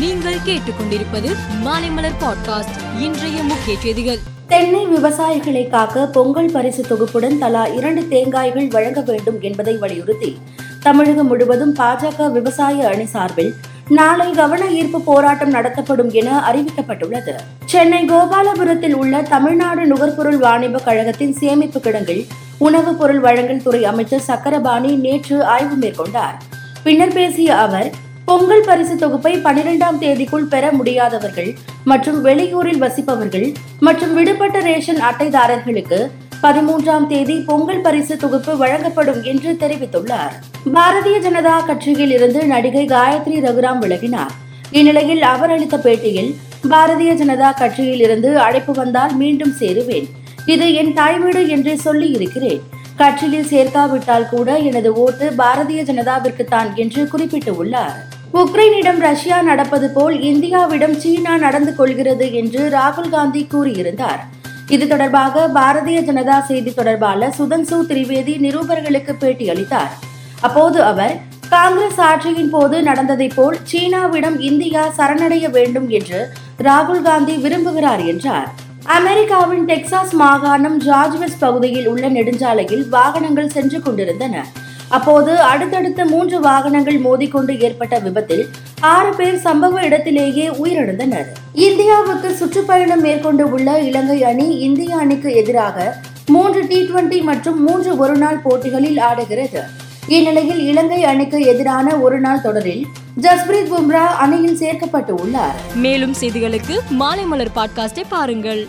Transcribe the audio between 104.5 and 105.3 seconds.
சேர்க்கப்பட்டு